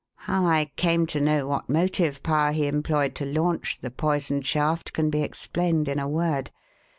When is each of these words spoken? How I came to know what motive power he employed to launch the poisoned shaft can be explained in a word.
How 0.25 0.47
I 0.47 0.71
came 0.77 1.05
to 1.05 1.21
know 1.21 1.45
what 1.45 1.69
motive 1.69 2.23
power 2.23 2.53
he 2.53 2.65
employed 2.65 3.13
to 3.17 3.23
launch 3.23 3.81
the 3.81 3.91
poisoned 3.91 4.47
shaft 4.47 4.93
can 4.93 5.11
be 5.11 5.21
explained 5.21 5.87
in 5.87 5.99
a 5.99 6.07
word. 6.09 6.49